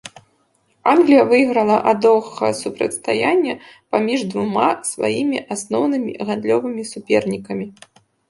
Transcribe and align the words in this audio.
Англія 0.91 1.25
выйграла 1.31 1.75
ад 1.91 1.97
доўгага 2.05 2.47
супрацьстаяння 2.61 3.53
паміж 3.95 4.19
двума 4.33 4.69
сваімі 4.93 5.39
асноўнымі 5.57 6.11
гандлёвымі 6.31 6.83
супернікамі. 6.93 7.67